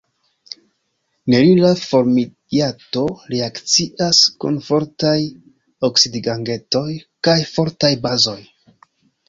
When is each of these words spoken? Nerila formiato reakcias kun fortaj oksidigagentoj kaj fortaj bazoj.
Nerila 1.33 1.69
formiato 1.81 3.03
reakcias 3.35 4.23
kun 4.45 4.59
fortaj 4.71 5.15
oksidigagentoj 5.91 6.89
kaj 7.29 7.39
fortaj 7.55 7.97
bazoj. 8.09 8.39